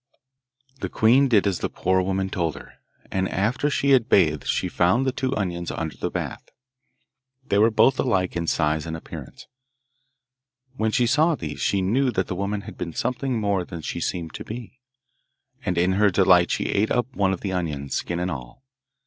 The 0.79 0.89
queen 0.89 1.27
did 1.27 1.45
as 1.45 1.59
the 1.59 1.69
poor 1.69 2.01
woman 2.01 2.31
told 2.31 2.55
her; 2.55 2.79
and 3.11 3.29
after 3.29 3.69
she 3.69 3.91
had 3.91 4.09
bathed 4.09 4.47
she 4.47 4.67
found 4.67 5.05
the 5.05 5.11
two 5.11 5.37
onions 5.37 5.69
under 5.69 5.95
the 5.95 6.09
bath. 6.09 6.49
They 7.45 7.59
were 7.59 7.69
both 7.69 7.99
alike 7.99 8.35
in 8.35 8.47
size 8.47 8.87
and 8.87 8.97
appearance. 8.97 9.45
When 10.75 10.89
she 10.89 11.05
saw 11.05 11.35
these 11.35 11.61
she 11.61 11.83
knew 11.83 12.09
that 12.13 12.25
the 12.25 12.35
woman 12.35 12.61
had 12.61 12.79
been 12.79 12.93
something 12.93 13.39
more 13.39 13.63
than 13.63 13.81
she 13.81 13.99
seemed 14.01 14.33
to 14.33 14.43
be, 14.43 14.79
and 15.63 15.77
in 15.77 15.91
her 15.91 16.09
delight 16.09 16.49
she 16.49 16.65
ate 16.69 16.89
up 16.89 17.15
one 17.15 17.31
of 17.31 17.41
the 17.41 17.51
onions, 17.51 17.93
skin 17.93 18.17
and 18.19 18.31
all. 18.31 18.63